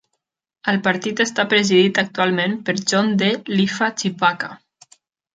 El 0.71 0.77
partit 0.85 1.19
està 1.25 1.43
presidit 1.51 1.99
actualment 2.03 2.55
per 2.69 2.75
John 2.93 3.11
D. 3.19 3.27
Lifa 3.59 3.91
Chipaka. 4.01 4.49